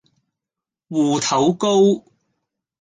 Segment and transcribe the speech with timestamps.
[0.89, 2.03] 芋頭糕